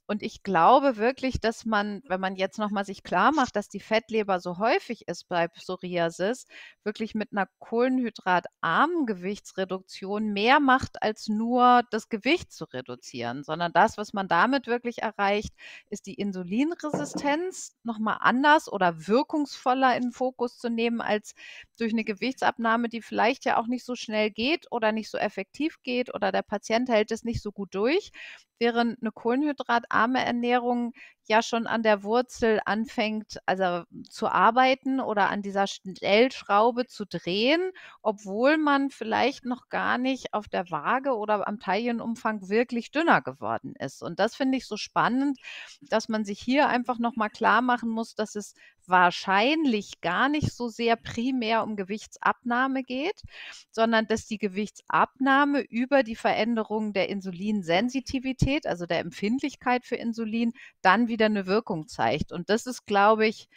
[0.06, 3.80] Und ich glaube wirklich, dass man, wenn man jetzt nochmal sich klar macht, dass die
[3.80, 6.46] Fettleber so häufig ist bei Psoriasis,
[6.84, 13.72] wirklich mit einer kohlenhydratarmen Gewichtsreduktion mehr macht, als nur das Gewicht zu reduzieren, sondern sondern
[13.72, 15.52] das, was man damit wirklich erreicht,
[15.90, 21.34] ist die Insulinresistenz nochmal anders oder wirkungsvoller in den Fokus zu nehmen als
[21.76, 25.82] durch eine Gewichtsabnahme, die vielleicht ja auch nicht so schnell geht oder nicht so effektiv
[25.82, 28.12] geht oder der Patient hält es nicht so gut durch,
[28.60, 30.92] während eine kohlenhydratarme Ernährung
[31.28, 37.70] ja schon an der Wurzel anfängt, also zu arbeiten oder an dieser Stellschraube zu drehen,
[38.02, 43.74] obwohl man vielleicht noch gar nicht auf der Waage oder am Taillenumfang wirklich dünner geworden
[43.78, 44.02] ist.
[44.02, 45.38] Und das finde ich so spannend,
[45.82, 48.54] dass man sich hier einfach nochmal klar machen muss, dass es
[48.88, 53.22] wahrscheinlich gar nicht so sehr primär um Gewichtsabnahme geht,
[53.70, 61.08] sondern dass die Gewichtsabnahme über die Veränderung der Insulinsensitivität, also der Empfindlichkeit für Insulin, dann
[61.08, 62.32] wieder eine Wirkung zeigt.
[62.32, 63.48] Und das ist, glaube ich,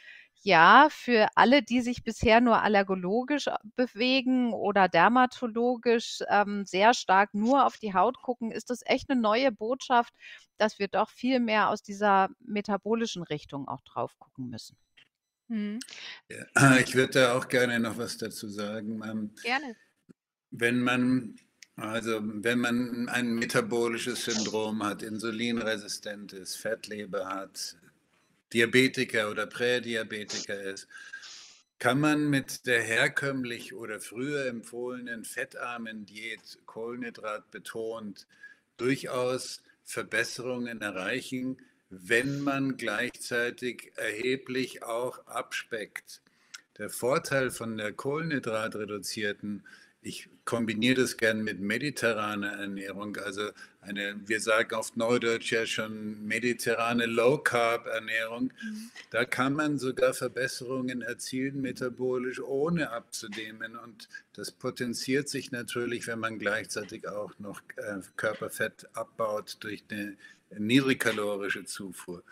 [0.44, 7.34] ja, für alle, die sich bisher nur allergologisch äh, bewegen oder dermatologisch ähm, sehr stark
[7.34, 10.14] nur auf die Haut gucken, ist das echt eine neue Botschaft,
[10.58, 14.78] dass wir doch viel mehr aus dieser metabolischen Richtung auch drauf gucken müssen.
[15.52, 15.80] Mhm.
[16.80, 19.02] Ich würde da auch gerne noch was dazu sagen.
[19.04, 19.76] Ähm, gerne.
[20.50, 21.36] Wenn man,
[21.76, 27.76] also wenn man ein metabolisches Syndrom hat, insulinresistent ist, Fettleber hat,
[28.54, 30.88] Diabetiker oder Prädiabetiker ist,
[31.80, 38.26] kann man mit der herkömmlich oder früher empfohlenen fettarmen Diät, Kohlenhydrat betont,
[38.78, 41.58] durchaus Verbesserungen erreichen,
[41.92, 46.22] wenn man gleichzeitig erheblich auch abspeckt.
[46.78, 49.64] Der Vorteil von der kohlenhydratreduzierten,
[50.02, 53.50] ich kombiniere das gern mit mediterraner Ernährung, also
[53.82, 58.54] eine, wir sagen auf Neudeutsch ja schon mediterrane Low-Carb-Ernährung.
[59.12, 63.76] Da kann man sogar Verbesserungen erzielen metabolisch, ohne abzunehmen.
[63.76, 70.16] Und das potenziert sich natürlich, wenn man gleichzeitig auch noch äh, Körperfett abbaut durch eine
[70.58, 72.24] niedrigkalorische Zufuhr.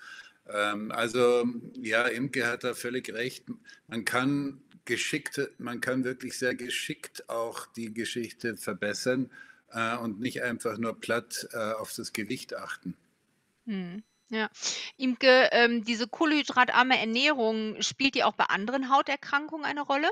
[0.47, 1.45] Ähm, also
[1.82, 3.45] ja, Imke hat da völlig recht.
[3.88, 9.29] Man kann geschickt, man kann wirklich sehr geschickt auch die Geschichte verbessern
[9.71, 12.95] äh, und nicht einfach nur platt äh, auf das Gewicht achten.
[13.65, 14.03] Hm.
[14.29, 14.49] Ja.
[14.97, 20.10] Imke, ähm, diese kohlenhydratarme Ernährung, spielt die auch bei anderen Hauterkrankungen eine Rolle?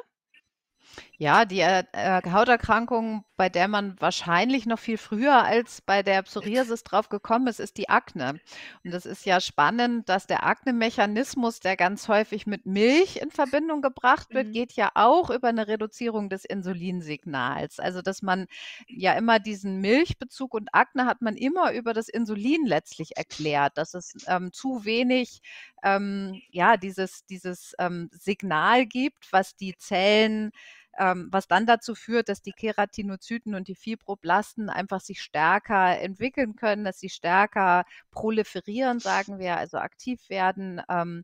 [1.17, 6.23] Ja, die äh, äh, Hauterkrankung, bei der man wahrscheinlich noch viel früher als bei der
[6.23, 8.41] Psoriasis drauf gekommen ist, ist die Akne.
[8.83, 13.81] Und das ist ja spannend, dass der Akne-Mechanismus, der ganz häufig mit Milch in Verbindung
[13.81, 14.51] gebracht wird, Mhm.
[14.51, 17.79] geht ja auch über eine Reduzierung des Insulinsignals.
[17.79, 18.47] Also, dass man
[18.87, 23.93] ja immer diesen Milchbezug und Akne hat man immer über das Insulin letztlich erklärt, dass
[23.93, 25.41] es ähm, zu wenig
[25.83, 30.51] ähm, ja, dieses, dieses ähm, Signal gibt, was die Zellen
[30.97, 36.55] ähm, was dann dazu führt, dass die Keratinozyten und die Fibroblasten einfach sich stärker entwickeln
[36.55, 40.81] können, dass sie stärker proliferieren, sagen wir, also aktiv werden.
[40.89, 41.23] Ähm,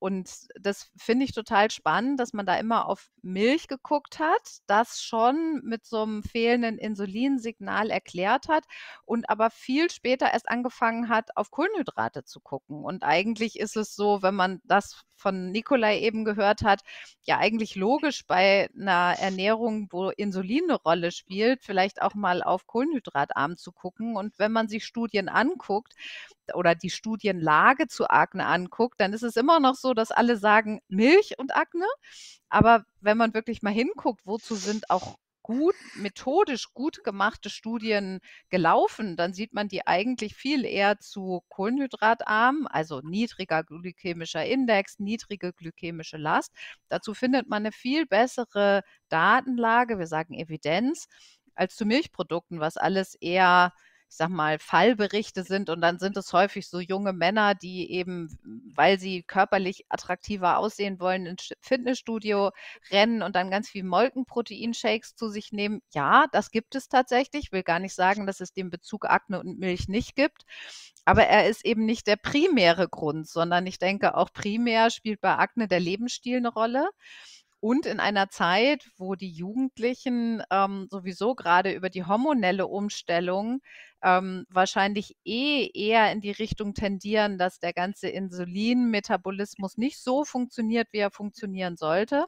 [0.00, 5.02] und das finde ich total spannend, dass man da immer auf Milch geguckt hat, das
[5.02, 8.64] schon mit so einem fehlenden Insulinsignal erklärt hat
[9.04, 12.82] und aber viel später erst angefangen hat, auf Kohlenhydrate zu gucken.
[12.82, 16.80] Und eigentlich ist es so, wenn man das von Nikolai eben gehört hat,
[17.22, 22.66] ja eigentlich logisch bei einer Ernährung, wo Insulin eine Rolle spielt, vielleicht auch mal auf
[22.66, 24.16] kohlenhydratarm zu gucken.
[24.16, 25.94] Und wenn man sich Studien anguckt,
[26.54, 30.80] oder die Studienlage zu Akne anguckt, dann ist es immer noch so, dass alle sagen
[30.88, 31.86] Milch und Akne.
[32.48, 35.16] Aber wenn man wirklich mal hinguckt, wozu sind auch
[35.50, 42.68] gut, methodisch gut gemachte Studien gelaufen, dann sieht man die eigentlich viel eher zu kohlenhydratarm,
[42.70, 46.52] also niedriger glykämischer Index, niedrige glykämische Last.
[46.88, 51.08] Dazu findet man eine viel bessere Datenlage, wir sagen Evidenz,
[51.56, 53.72] als zu Milchprodukten, was alles eher
[54.10, 58.36] ich sag mal, Fallberichte sind und dann sind es häufig so junge Männer, die eben,
[58.74, 62.50] weil sie körperlich attraktiver aussehen wollen, ins Fitnessstudio
[62.90, 65.80] rennen und dann ganz viel Molkenproteinshakes zu sich nehmen.
[65.92, 67.44] Ja, das gibt es tatsächlich.
[67.44, 70.44] Ich will gar nicht sagen, dass es den Bezug Akne und Milch nicht gibt.
[71.04, 75.36] Aber er ist eben nicht der primäre Grund, sondern ich denke, auch primär spielt bei
[75.36, 76.90] Akne der Lebensstil eine Rolle.
[77.60, 83.60] Und in einer Zeit, wo die Jugendlichen ähm, sowieso gerade über die hormonelle Umstellung
[84.02, 90.88] ähm, wahrscheinlich eh eher in die Richtung tendieren, dass der ganze Insulinmetabolismus nicht so funktioniert,
[90.92, 92.26] wie er funktionieren sollte.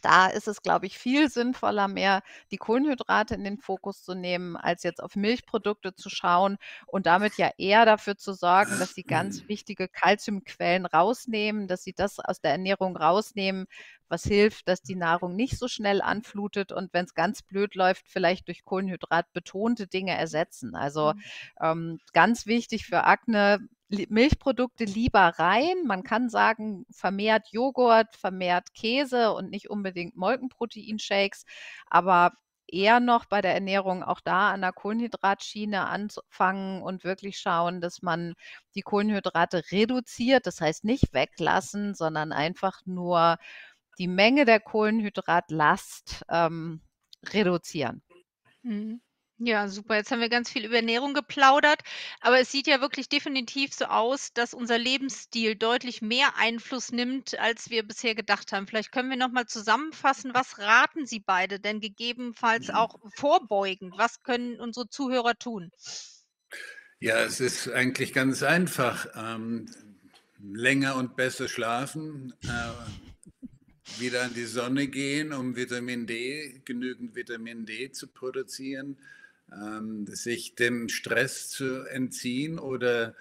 [0.00, 4.56] Da ist es, glaube ich, viel sinnvoller, mehr die Kohlenhydrate in den Fokus zu nehmen,
[4.56, 9.04] als jetzt auf Milchprodukte zu schauen und damit ja eher dafür zu sorgen, dass sie
[9.04, 13.66] ganz wichtige Kalziumquellen rausnehmen, dass sie das aus der Ernährung rausnehmen,
[14.08, 18.08] was hilft, dass die Nahrung nicht so schnell anflutet und wenn es ganz blöd läuft,
[18.08, 20.74] vielleicht durch Kohlenhydrat betonte Dinge ersetzen.
[20.74, 21.22] Also mhm.
[21.60, 23.60] ähm, ganz wichtig für Akne,
[24.08, 25.84] Milchprodukte lieber rein.
[25.84, 31.44] Man kann sagen, vermehrt Joghurt, vermehrt Käse und nicht unbedingt Molkenproteinshakes,
[31.86, 32.32] aber
[32.66, 38.02] eher noch bei der Ernährung auch da an der Kohlenhydratschiene anfangen und wirklich schauen, dass
[38.02, 38.34] man
[38.74, 40.46] die Kohlenhydrate reduziert.
[40.46, 43.36] Das heißt nicht weglassen, sondern einfach nur
[43.98, 46.80] die Menge der Kohlenhydratlast ähm,
[47.32, 48.02] reduzieren.
[48.62, 49.00] Mhm.
[49.44, 49.96] Ja, super.
[49.96, 51.80] Jetzt haben wir ganz viel über Ernährung geplaudert,
[52.20, 57.36] aber es sieht ja wirklich definitiv so aus, dass unser Lebensstil deutlich mehr Einfluss nimmt,
[57.40, 58.68] als wir bisher gedacht haben.
[58.68, 62.74] Vielleicht können wir noch mal zusammenfassen, was raten Sie beide denn gegebenenfalls mhm.
[62.74, 63.94] auch vorbeugend?
[63.98, 65.72] Was können unsere Zuhörer tun?
[67.00, 69.08] Ja, es ist eigentlich ganz einfach.
[69.16, 69.66] Ähm,
[70.40, 77.66] länger und besser schlafen, äh, wieder an die Sonne gehen, um Vitamin D, genügend Vitamin
[77.66, 78.96] D zu produzieren
[79.60, 83.14] ähm, sich dem Stress zu entziehen oder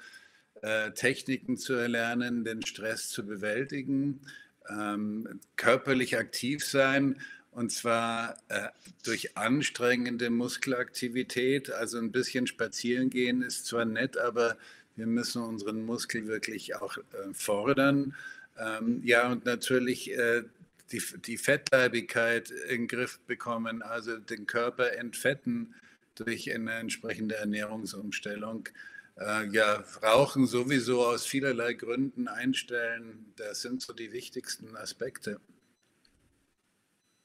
[0.62, 4.22] äh, Techniken zu erlernen, den Stress zu bewältigen,
[4.70, 7.16] ähm, körperlich aktiv sein
[7.52, 8.70] und zwar äh,
[9.04, 11.72] durch anstrengende Muskelaktivität.
[11.72, 14.58] Also ein bisschen spazieren gehen ist zwar nett, aber
[14.96, 18.16] wir müssen unseren Muskel wirklich auch äh, fordern.
[18.58, 20.44] Ähm, ja, und natürlich äh,
[20.92, 25.74] die, die Fettleibigkeit in den Griff bekommen, also den Körper entfetten
[26.24, 28.70] durch eine entsprechende Ernährungsumstellung.
[29.18, 35.40] Äh, ja, Rauchen sowieso aus vielerlei Gründen einstellen, das sind so die wichtigsten Aspekte.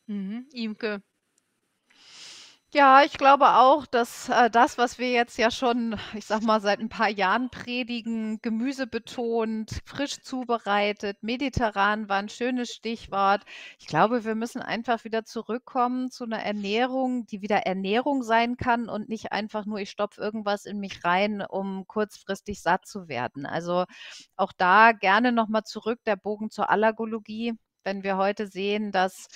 [0.07, 0.47] Mhm.
[0.53, 1.03] Imke,
[2.75, 6.61] ja, ich glaube auch, dass, äh, das, was wir jetzt ja schon, ich sage mal,
[6.61, 13.43] seit ein paar Jahren predigen, Gemüse betont, frisch zubereitet, mediterran war ein schönes Stichwort.
[13.79, 18.89] Ich glaube, wir müssen einfach wieder zurückkommen zu einer Ernährung, die wieder Ernährung sein kann
[18.91, 23.47] und nicht einfach nur, ich stopfe irgendwas in mich rein, um kurzfristig satt zu werden.
[23.47, 23.85] Also
[24.37, 27.55] auch da gerne nochmal zurück, der Bogen zur Allergologie
[27.87, 29.29] wenn wir heute sehen, dass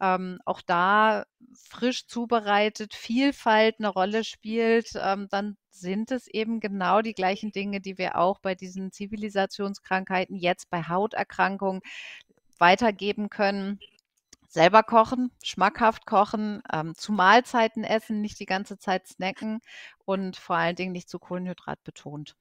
[0.00, 1.24] ähm, auch da
[1.68, 7.80] frisch zubereitet Vielfalt eine Rolle spielt, ähm, dann sind es eben genau die gleichen Dinge,
[7.80, 11.82] die wir auch bei diesen Zivilisationskrankheiten jetzt bei Hauterkrankungen
[12.58, 13.78] weitergeben können
[14.48, 19.60] selber kochen, schmackhaft kochen, ähm, zu Mahlzeiten essen, nicht die ganze Zeit snacken
[20.04, 22.34] und vor allen Dingen nicht zu Kohlenhydrat betont.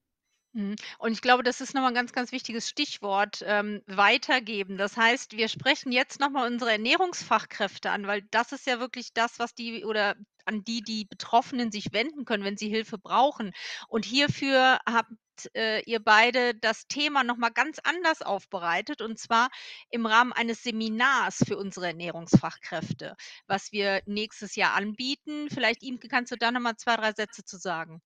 [0.58, 0.76] Mhm.
[0.98, 4.78] Und ich glaube, das ist nochmal ein ganz, ganz wichtiges Stichwort, ähm, weitergeben.
[4.78, 9.38] Das heißt, wir sprechen jetzt nochmal unsere Ernährungsfachkräfte an, weil das ist ja wirklich das,
[9.38, 10.16] was die oder
[10.46, 13.52] an die die Betroffenen sich wenden können, wenn sie Hilfe brauchen.
[13.88, 15.12] Und hierfür habt
[15.54, 19.50] äh, ihr beide das Thema nochmal ganz anders aufbereitet und zwar
[19.92, 23.16] im Rahmen eines Seminars für unsere Ernährungsfachkräfte,
[23.46, 25.50] was wir nächstes Jahr anbieten.
[25.52, 28.02] Vielleicht, Imke, kannst du da nochmal zwei, drei Sätze zu sagen?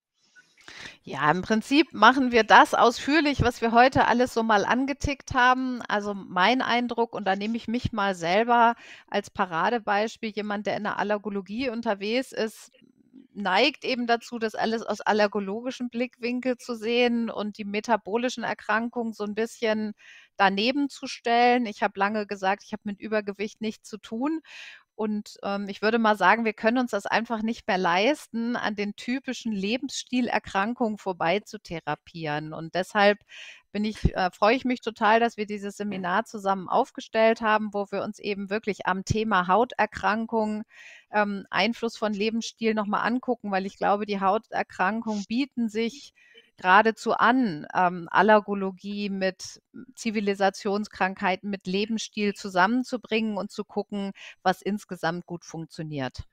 [1.03, 5.81] Ja, im Prinzip machen wir das ausführlich, was wir heute alles so mal angetickt haben.
[5.87, 8.75] Also mein Eindruck, und da nehme ich mich mal selber
[9.07, 12.71] als Paradebeispiel, jemand, der in der Allergologie unterwegs ist,
[13.33, 19.23] neigt eben dazu, das alles aus allergologischem Blickwinkel zu sehen und die metabolischen Erkrankungen so
[19.23, 19.93] ein bisschen
[20.37, 21.65] daneben zu stellen.
[21.65, 24.41] Ich habe lange gesagt, ich habe mit Übergewicht nichts zu tun.
[24.95, 28.75] Und ähm, ich würde mal sagen, wir können uns das einfach nicht mehr leisten, an
[28.75, 32.53] den typischen Lebensstilerkrankungen vorbei zu therapieren.
[32.53, 33.19] Und deshalb
[33.71, 37.87] bin ich, äh, freue ich mich total, dass wir dieses Seminar zusammen aufgestellt haben, wo
[37.89, 40.63] wir uns eben wirklich am Thema Hauterkrankungen,
[41.11, 46.13] ähm, Einfluss von Lebensstil nochmal angucken, weil ich glaube, die Hauterkrankungen bieten sich
[46.61, 49.61] geradezu an, ähm, Allergologie mit
[49.95, 54.11] Zivilisationskrankheiten, mit Lebensstil zusammenzubringen und zu gucken,
[54.43, 56.23] was insgesamt gut funktioniert.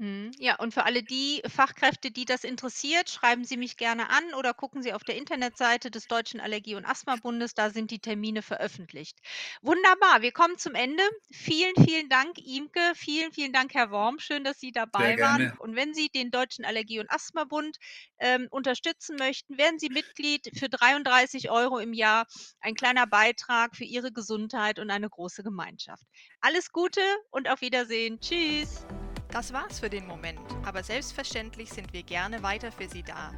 [0.00, 0.30] Mhm.
[0.38, 4.54] Ja, und für alle die Fachkräfte, die das interessiert, schreiben Sie mich gerne an oder
[4.54, 9.18] gucken Sie auf der Internetseite des Deutschen Allergie und Asthma-Bundes, da sind die Termine veröffentlicht.
[9.60, 11.02] Wunderbar, wir kommen zum Ende.
[11.32, 12.92] Vielen, vielen Dank, Imke.
[12.94, 14.20] Vielen, vielen Dank, Herr Worm.
[14.20, 15.38] Schön, dass Sie Sehr dabei waren.
[15.38, 15.56] gerne.
[15.58, 17.78] Und wenn Sie den Deutschen Allergie und Asthma-Bund
[18.20, 22.26] ähm, unterstützen möchten, werden Sie Mitglied für 33 Euro im Jahr.
[22.60, 26.04] Ein kleiner Beitrag für Ihre Gesundheit und eine große Gemeinschaft.
[26.40, 28.20] Alles Gute und auf Wiedersehen.
[28.20, 28.86] Tschüss.
[29.30, 33.32] Das war's für den Moment, aber selbstverständlich sind wir gerne weiter für Sie da.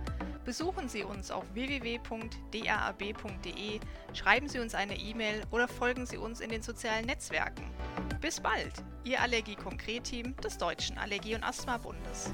[0.44, 2.10] Besuchen Sie uns auf www.daab.de,
[4.14, 7.70] schreiben Sie uns eine E-Mail oder folgen Sie uns in den sozialen Netzwerken.
[8.20, 8.72] Bis bald,
[9.04, 12.32] Ihr Allergie-Konkret-Team des Deutschen Allergie- und Asthma-Bundes.